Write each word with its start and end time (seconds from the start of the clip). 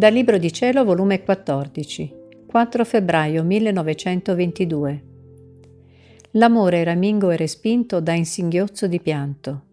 Dal 0.00 0.14
Libro 0.14 0.38
di 0.38 0.50
Cielo, 0.50 0.82
volume 0.82 1.22
14, 1.22 2.14
4 2.46 2.84
febbraio 2.86 3.44
1922. 3.44 5.04
L'amore 6.30 6.82
ramingo 6.84 7.28
e 7.28 7.36
respinto 7.36 8.00
da 8.00 8.14
insinghiozzo 8.14 8.86
di 8.86 8.98
pianto. 8.98 9.64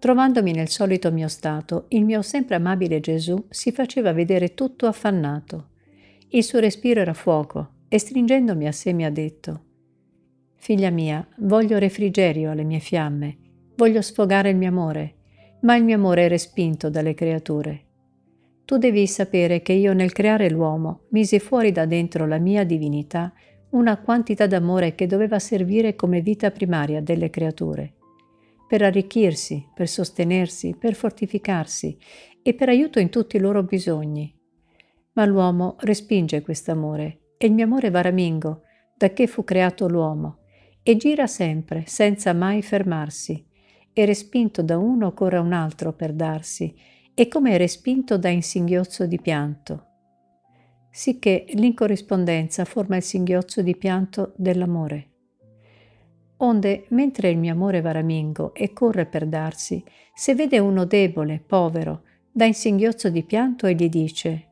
Trovandomi 0.00 0.50
nel 0.50 0.68
solito 0.68 1.12
mio 1.12 1.28
stato, 1.28 1.84
il 1.90 2.04
mio 2.04 2.22
sempre 2.22 2.56
amabile 2.56 2.98
Gesù 2.98 3.46
si 3.50 3.70
faceva 3.70 4.12
vedere 4.12 4.54
tutto 4.54 4.86
affannato. 4.86 5.68
Il 6.30 6.42
suo 6.42 6.58
respiro 6.58 7.00
era 7.00 7.14
fuoco 7.14 7.84
e 7.86 8.00
stringendomi 8.00 8.66
a 8.66 8.72
sé 8.72 8.92
mi 8.92 9.04
ha 9.04 9.10
detto 9.10 9.60
Figlia 10.56 10.90
mia, 10.90 11.24
voglio 11.36 11.78
refrigerio 11.78 12.50
alle 12.50 12.64
mie 12.64 12.80
fiamme, 12.80 13.36
voglio 13.76 14.02
sfogare 14.02 14.50
il 14.50 14.56
mio 14.56 14.70
amore, 14.70 15.14
ma 15.60 15.76
il 15.76 15.84
mio 15.84 15.94
amore 15.94 16.24
è 16.24 16.28
respinto 16.28 16.90
dalle 16.90 17.14
creature. 17.14 17.85
Tu 18.66 18.78
devi 18.78 19.06
sapere 19.06 19.62
che 19.62 19.72
io 19.72 19.92
nel 19.92 20.10
creare 20.10 20.50
l'uomo 20.50 21.02
misi 21.10 21.38
fuori 21.38 21.70
da 21.70 21.86
dentro 21.86 22.26
la 22.26 22.38
mia 22.38 22.64
divinità 22.64 23.32
una 23.70 23.96
quantità 24.00 24.48
d'amore 24.48 24.96
che 24.96 25.06
doveva 25.06 25.38
servire 25.38 25.94
come 25.94 26.20
vita 26.20 26.50
primaria 26.50 27.00
delle 27.00 27.30
creature, 27.30 27.94
per 28.66 28.82
arricchirsi, 28.82 29.64
per 29.72 29.86
sostenersi, 29.86 30.74
per 30.76 30.94
fortificarsi 30.94 31.96
e 32.42 32.54
per 32.54 32.68
aiuto 32.68 32.98
in 32.98 33.08
tutti 33.08 33.36
i 33.36 33.40
loro 33.40 33.62
bisogni. 33.62 34.34
Ma 35.12 35.24
l'uomo 35.26 35.76
respinge 35.80 36.42
quest'amore 36.42 37.34
e 37.36 37.46
il 37.46 37.52
mio 37.52 37.66
amore 37.66 37.90
va 37.90 38.00
ramingo 38.00 38.62
da 38.96 39.10
che 39.10 39.28
fu 39.28 39.44
creato 39.44 39.86
l'uomo 39.86 40.38
e 40.82 40.96
gira 40.96 41.28
sempre 41.28 41.84
senza 41.86 42.32
mai 42.32 42.62
fermarsi 42.62 43.46
e 43.92 44.04
respinto 44.04 44.60
da 44.62 44.76
uno 44.76 45.12
corre 45.12 45.38
un 45.38 45.52
altro 45.52 45.92
per 45.92 46.12
darsi 46.12 46.74
e 47.18 47.28
come 47.28 47.52
è 47.52 47.56
respinto 47.56 48.18
da 48.18 48.28
insinghiozzo 48.28 49.06
di 49.06 49.18
pianto, 49.18 49.86
sicché 50.90 51.46
l'incorrispondenza 51.54 52.66
forma 52.66 52.96
il 52.96 53.02
singhiozzo 53.02 53.62
di 53.62 53.74
pianto 53.74 54.34
dell'amore. 54.36 55.12
Onde, 56.38 56.84
mentre 56.88 57.30
il 57.30 57.38
mio 57.38 57.54
amore 57.54 57.80
va 57.80 57.92
ramingo 57.92 58.52
e 58.52 58.74
corre 58.74 59.06
per 59.06 59.26
darsi, 59.26 59.82
se 60.14 60.34
vede 60.34 60.58
uno 60.58 60.84
debole, 60.84 61.42
povero, 61.44 62.02
da 62.30 62.44
insinghiozzo 62.44 63.08
di 63.08 63.22
pianto 63.22 63.66
e 63.66 63.74
gli 63.74 63.88
dice 63.88 64.48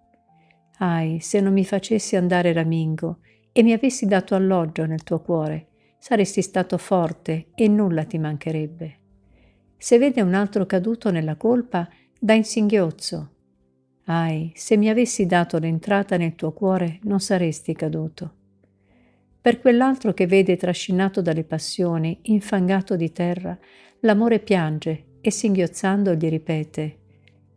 Ahi, 0.79 1.21
se 1.21 1.41
non 1.41 1.53
mi 1.53 1.67
facessi 1.67 2.17
andare 2.17 2.55
ramingo 2.55 3.19
e 3.53 3.63
mi 3.63 3.75
avessi 3.75 4.07
dato 4.07 4.35
alloggio 4.35 4.87
nel 4.87 5.03
tuo 5.03 5.21
cuore, 5.21 5.67
saresti 5.99 6.41
stato 6.41 6.79
forte 6.79 7.49
e 7.55 7.69
nulla 7.69 8.05
ti 8.05 8.17
mancherebbe. 8.17 9.01
Se 9.77 9.99
vede 9.99 10.23
un 10.23 10.33
altro 10.33 10.65
caduto 10.65 11.11
nella 11.11 11.37
colpa, 11.37 11.87
da 12.25 12.33
insinghiozzo. 12.33 13.33
Ahi, 14.05 14.51
se 14.55 14.79
mi 14.79 14.89
avessi 14.89 15.27
dato 15.27 15.59
l'entrata 15.59 16.17
nel 16.17 16.35
tuo 16.35 16.53
cuore, 16.53 16.99
non 17.03 17.21
saresti 17.21 17.75
caduto. 17.75 18.33
Per 19.43 19.61
quell'altro 19.61 20.15
che 20.15 20.27
vede 20.27 20.57
trascinato 20.57 21.21
dalle 21.21 21.45
passioni, 21.45 22.21
infangato 22.23 22.97
di 22.97 23.13
terra, 23.13 23.59
l'amore 24.01 24.39
piange 24.39 25.19
e 25.21 25.31
singhiozzando 25.31 26.15
gli 26.15 26.31
ripete 26.31 26.97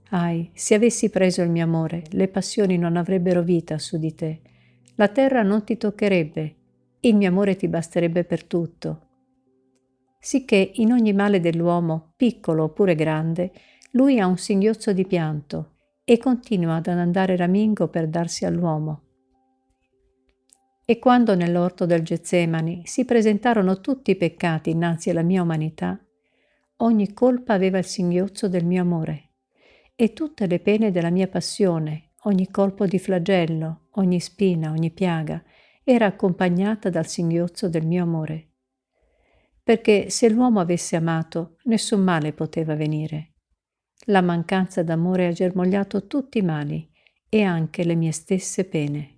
Ahi, 0.10 0.52
se 0.54 0.74
avessi 0.74 1.10
preso 1.10 1.42
il 1.44 1.50
mio 1.50 1.64
amore, 1.64 2.04
le 2.10 2.28
passioni 2.28 2.78
non 2.78 2.98
avrebbero 2.98 3.42
vita 3.42 3.78
su 3.78 3.98
di 3.98 4.14
te. 4.16 4.42
La 4.96 5.08
terra 5.08 5.44
non 5.44 5.64
ti 5.64 5.78
toccherebbe, 5.78 6.56
il 7.00 7.16
mio 7.16 7.30
amore 7.30 7.56
ti 7.56 7.70
basterebbe 7.70 8.26
per 8.26 8.44
tutto. 8.44 9.02
Sicché 10.20 10.72
in 10.76 10.92
ogni 10.92 11.14
male 11.14 11.40
dell'uomo, 11.40 12.12
piccolo 12.18 12.64
oppure 12.64 12.96
grande, 12.96 13.52
lui 13.98 14.20
ha 14.20 14.28
un 14.28 14.38
singhiozzo 14.38 14.94
di 14.94 15.08
pianto 15.08 15.78
e 16.06 16.20
continua 16.20 16.76
ad 16.76 16.88
andare 16.88 17.36
ramingo 17.36 17.88
per 17.88 18.08
darsi 18.08 18.46
all'uomo. 18.46 19.02
E 20.86 21.00
quando 21.00 21.36
nell'orto 21.36 21.88
del 21.88 22.04
Getsemani 22.04 22.84
si 22.86 23.06
presentarono 23.06 23.82
tutti 23.82 24.12
i 24.12 24.16
peccati 24.16 24.70
innanzi 24.70 25.10
alla 25.10 25.24
mia 25.24 25.42
umanità, 25.42 26.00
ogni 26.78 27.12
colpa 27.12 27.54
aveva 27.54 27.80
il 27.80 27.86
singhiozzo 27.86 28.48
del 28.48 28.66
mio 28.66 28.84
amore 28.84 29.32
e 29.96 30.14
tutte 30.14 30.46
le 30.46 30.60
pene 30.60 30.92
della 30.92 31.10
mia 31.10 31.28
passione, 31.28 32.12
ogni 32.26 32.52
colpo 32.52 32.86
di 32.86 33.00
flagello, 33.00 33.88
ogni 33.94 34.20
spina, 34.20 34.70
ogni 34.70 34.92
piaga, 34.92 35.44
era 35.84 36.06
accompagnata 36.06 36.92
dal 36.92 37.08
singhiozzo 37.08 37.68
del 37.68 37.86
mio 37.86 38.04
amore. 38.04 38.52
Perché 39.64 40.12
se 40.12 40.30
l'uomo 40.30 40.60
avesse 40.60 40.96
amato, 40.96 41.58
nessun 41.64 42.02
male 42.02 42.32
poteva 42.32 42.76
venire 42.76 43.32
la 44.06 44.22
mancanza 44.22 44.84
d'amore 44.84 45.28
ha 45.28 45.32
germogliato 45.32 46.08
tutti 46.08 46.38
i 46.38 46.44
mali 46.44 46.90
e 47.28 47.42
anche 47.44 47.84
le 47.84 47.96
mie 47.96 48.12
stesse 48.12 48.64
pene. 48.66 49.16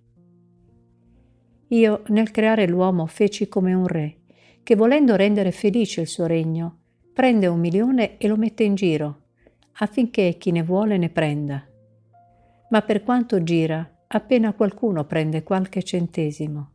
Io 1.67 2.03
nel 2.07 2.31
creare 2.31 2.67
l'uomo 2.67 3.05
feci 3.05 3.47
come 3.47 3.73
un 3.73 3.85
re, 3.85 4.17
che 4.63 4.75
volendo 4.75 5.15
rendere 5.15 5.51
felice 5.51 6.01
il 6.01 6.07
suo 6.07 6.25
regno, 6.25 6.77
prende 7.13 7.47
un 7.47 7.59
milione 7.59 8.17
e 8.17 8.27
lo 8.27 8.35
mette 8.35 8.63
in 8.63 8.73
giro, 8.73 9.21
affinché 9.73 10.37
chi 10.39 10.51
ne 10.51 10.63
vuole 10.63 10.97
ne 10.97 11.09
prenda. 11.09 11.63
Ma 12.69 12.81
per 12.81 13.03
quanto 13.03 13.43
gira, 13.43 13.87
appena 14.07 14.53
qualcuno 14.53 15.05
prende 15.05 15.43
qualche 15.43 15.83
centesimo. 15.83 16.71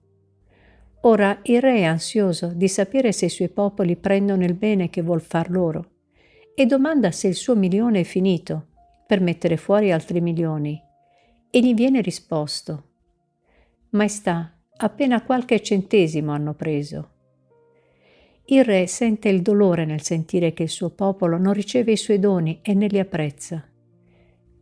Ora 1.00 1.40
il 1.42 1.60
re 1.60 1.76
è 1.78 1.84
ansioso 1.84 2.52
di 2.54 2.68
sapere 2.68 3.10
se 3.12 3.26
i 3.26 3.30
suoi 3.30 3.48
popoli 3.48 3.96
prendono 3.96 4.44
il 4.44 4.54
bene 4.54 4.88
che 4.88 5.02
vuol 5.02 5.20
far 5.20 5.50
loro 5.50 5.92
e 6.54 6.66
domanda 6.66 7.10
se 7.10 7.28
il 7.28 7.34
suo 7.34 7.56
milione 7.56 8.00
è 8.00 8.04
finito 8.04 8.68
per 9.06 9.20
mettere 9.20 9.56
fuori 9.56 9.92
altri 9.92 10.20
milioni 10.20 10.80
e 11.50 11.60
gli 11.60 11.74
viene 11.74 12.00
risposto 12.00 12.92
Maestà, 13.94 14.52
appena 14.78 15.22
qualche 15.22 15.62
centesimo 15.62 16.32
hanno 16.32 16.54
preso. 16.54 17.10
Il 18.46 18.64
re 18.64 18.88
sente 18.88 19.28
il 19.28 19.40
dolore 19.40 19.84
nel 19.84 20.02
sentire 20.02 20.52
che 20.52 20.64
il 20.64 20.68
suo 20.68 20.90
popolo 20.90 21.38
non 21.38 21.52
riceve 21.52 21.92
i 21.92 21.96
suoi 21.96 22.18
doni 22.18 22.58
e 22.60 22.74
ne 22.74 22.88
li 22.88 22.98
apprezza. 22.98 23.64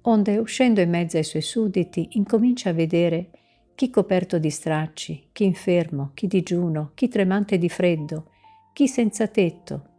Onde, 0.02 0.36
uscendo 0.36 0.82
in 0.82 0.90
mezzo 0.90 1.16
ai 1.16 1.24
suoi 1.24 1.40
sudditi, 1.40 2.10
incomincia 2.12 2.68
a 2.68 2.74
vedere 2.74 3.30
chi 3.74 3.88
coperto 3.88 4.38
di 4.38 4.50
stracci, 4.50 5.28
chi 5.32 5.44
infermo, 5.44 6.10
chi 6.12 6.26
digiuno, 6.26 6.90
chi 6.92 7.08
tremante 7.08 7.56
di 7.56 7.70
freddo, 7.70 8.32
chi 8.74 8.86
senza 8.86 9.26
tetto, 9.28 9.91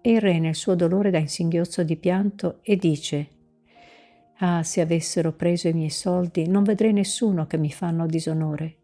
e 0.00 0.12
il 0.12 0.20
re 0.20 0.38
nel 0.38 0.54
suo 0.54 0.74
dolore 0.74 1.10
dà 1.10 1.18
in 1.18 1.28
singhiozzo 1.28 1.82
di 1.82 1.96
pianto 1.96 2.58
e 2.62 2.76
dice 2.76 3.28
Ah, 4.40 4.62
se 4.62 4.80
avessero 4.80 5.32
preso 5.32 5.66
i 5.66 5.72
miei 5.72 5.90
soldi, 5.90 6.46
non 6.46 6.62
vedrei 6.62 6.92
nessuno 6.92 7.48
che 7.48 7.58
mi 7.58 7.72
fanno 7.72 8.06
disonore, 8.06 8.76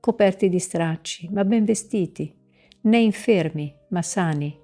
coperti 0.00 0.48
di 0.48 0.58
stracci, 0.58 1.28
ma 1.30 1.44
ben 1.44 1.64
vestiti, 1.64 2.34
né 2.82 2.98
infermi, 2.98 3.74
ma 3.88 4.00
sani. 4.00 4.58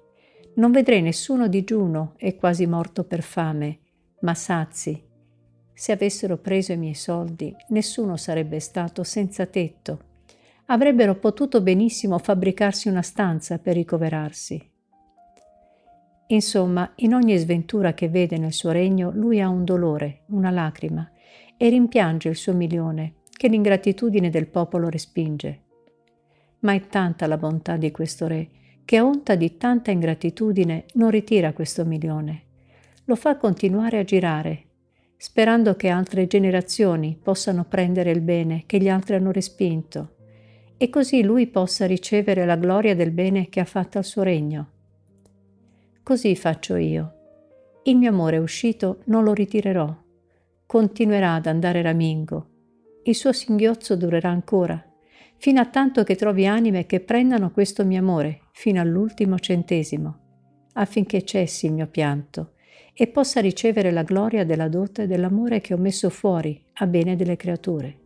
Non 0.55 0.71
vedrei 0.71 1.03
nessuno 1.03 1.47
digiuno 1.47 2.13
e 2.17 2.35
quasi 2.37 2.65
morto 2.65 3.03
per 3.03 3.21
fame, 3.21 3.79
ma 4.21 4.33
sazi. 4.33 4.99
Se 5.73 5.91
avessero 5.91 6.37
preso 6.37 6.71
i 6.71 6.77
miei 6.77 6.95
soldi, 6.95 7.55
nessuno 7.69 8.17
sarebbe 8.17 8.59
stato 8.59 9.03
senza 9.03 9.45
tetto. 9.45 10.09
Avrebbero 10.65 11.15
potuto 11.15 11.61
benissimo 11.61 12.17
fabbricarsi 12.17 12.87
una 12.87 13.01
stanza 13.03 13.59
per 13.59 13.75
ricoverarsi. 13.75 14.70
Insomma, 16.31 16.93
in 16.97 17.13
ogni 17.13 17.35
sventura 17.35 17.93
che 17.93 18.07
vede 18.07 18.37
nel 18.37 18.53
suo 18.53 18.71
regno, 18.71 19.11
lui 19.13 19.41
ha 19.41 19.49
un 19.49 19.65
dolore, 19.65 20.21
una 20.27 20.49
lacrima, 20.49 21.09
e 21.57 21.67
rimpiange 21.67 22.29
il 22.29 22.37
suo 22.37 22.53
milione, 22.53 23.15
che 23.29 23.49
l'ingratitudine 23.49 24.29
del 24.29 24.47
popolo 24.47 24.87
respinge. 24.87 25.63
Ma 26.59 26.73
è 26.73 26.87
tanta 26.87 27.27
la 27.27 27.37
bontà 27.37 27.75
di 27.75 27.91
questo 27.91 28.27
re, 28.27 28.49
che 28.85 28.95
a 28.95 29.05
onta 29.05 29.35
di 29.35 29.57
tanta 29.57 29.91
ingratitudine 29.91 30.85
non 30.93 31.09
ritira 31.09 31.51
questo 31.51 31.83
milione. 31.85 32.43
Lo 33.05 33.15
fa 33.15 33.35
continuare 33.35 33.99
a 33.99 34.05
girare, 34.05 34.67
sperando 35.17 35.75
che 35.75 35.89
altre 35.89 36.27
generazioni 36.27 37.19
possano 37.21 37.65
prendere 37.65 38.09
il 38.09 38.21
bene 38.21 38.63
che 38.65 38.77
gli 38.77 38.87
altri 38.87 39.15
hanno 39.15 39.33
respinto, 39.33 40.15
e 40.77 40.89
così 40.89 41.23
lui 41.23 41.47
possa 41.47 41.85
ricevere 41.85 42.45
la 42.45 42.55
gloria 42.55 42.95
del 42.95 43.11
bene 43.11 43.49
che 43.49 43.59
ha 43.59 43.65
fatto 43.65 43.97
al 43.97 44.05
suo 44.05 44.23
regno. 44.23 44.69
Così 46.03 46.35
faccio 46.35 46.75
io. 46.77 47.13
Il 47.83 47.95
mio 47.95 48.09
amore 48.09 48.37
uscito 48.39 49.01
non 49.05 49.23
lo 49.23 49.33
ritirerò. 49.33 49.95
Continuerà 50.65 51.35
ad 51.35 51.45
andare 51.45 51.81
ramingo. 51.81 52.47
Il 53.03 53.15
suo 53.15 53.31
singhiozzo 53.31 53.95
durerà 53.95 54.29
ancora, 54.29 54.83
fino 55.37 55.59
a 55.59 55.65
tanto 55.65 56.03
che 56.03 56.15
trovi 56.15 56.47
anime 56.47 56.85
che 56.85 57.01
prendano 57.01 57.51
questo 57.51 57.85
mio 57.85 57.99
amore 57.99 58.41
fino 58.51 58.81
all'ultimo 58.81 59.37
centesimo, 59.37 60.19
affinché 60.73 61.23
cessi 61.23 61.67
il 61.67 61.73
mio 61.73 61.87
pianto 61.87 62.53
e 62.93 63.07
possa 63.07 63.39
ricevere 63.39 63.91
la 63.91 64.03
gloria 64.03 64.43
della 64.43 64.67
dote 64.67 65.07
dell'amore 65.07 65.61
che 65.61 65.73
ho 65.73 65.77
messo 65.77 66.09
fuori 66.09 66.63
a 66.73 66.87
bene 66.87 67.15
delle 67.15 67.35
creature. 67.35 67.99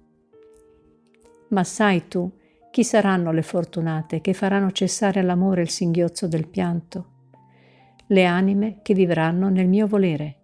Ma 1.49 1.63
sai 1.63 2.07
tu 2.07 2.29
chi 2.71 2.83
saranno 2.83 3.31
le 3.31 3.41
fortunate 3.41 4.19
che 4.19 4.33
faranno 4.33 4.71
cessare 4.71 5.21
all'amore 5.21 5.61
il 5.61 5.69
singhiozzo 5.69 6.27
del 6.27 6.47
pianto? 6.47 7.14
Le 8.07 8.25
anime 8.25 8.79
che 8.81 8.93
vivranno 8.93 9.49
nel 9.49 9.67
mio 9.67 9.87
volere. 9.87 10.35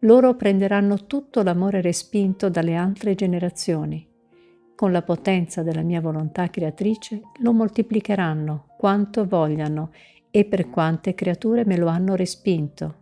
loro 0.00 0.36
prenderanno 0.36 1.06
tutto 1.06 1.42
l'amore 1.42 1.80
respinto 1.80 2.48
dalle 2.48 2.76
altre 2.76 3.16
generazioni. 3.16 4.06
Con 4.76 4.92
la 4.92 5.02
potenza 5.02 5.64
della 5.64 5.82
mia 5.82 6.00
volontà 6.00 6.48
creatrice 6.50 7.20
lo 7.40 7.52
moltiplicheranno 7.52 8.74
quanto 8.78 9.26
vogliano 9.26 9.90
e 10.30 10.44
per 10.44 10.70
quante 10.70 11.14
creature 11.14 11.64
me 11.64 11.76
lo 11.76 11.88
hanno 11.88 12.14
respinto. 12.14 12.94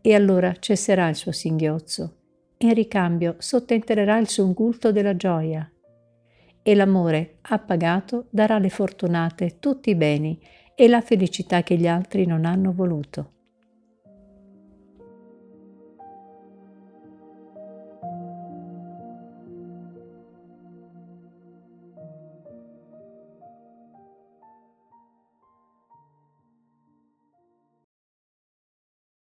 E 0.00 0.14
allora 0.14 0.54
cesserà 0.54 1.08
il 1.08 1.16
suo 1.16 1.32
singhiozzo. 1.32 2.14
In 2.58 2.72
ricambio 2.72 3.34
sottentererà 3.36 4.16
il 4.16 4.28
sungulto 4.28 4.92
della 4.92 5.14
gioia. 5.14 5.70
E 6.62 6.74
l'amore 6.74 7.36
appagato 7.42 8.26
darà 8.30 8.54
alle 8.54 8.70
fortunate 8.70 9.58
tutti 9.58 9.90
i 9.90 9.94
beni 9.94 10.40
e 10.80 10.86
la 10.86 11.00
felicità 11.00 11.64
che 11.64 11.76
gli 11.76 11.88
altri 11.88 12.24
non 12.24 12.44
hanno 12.44 12.72
voluto. 12.72 13.37